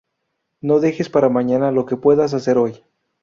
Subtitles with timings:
[0.61, 2.83] No dejes para mañana lo que puedas hacer hoy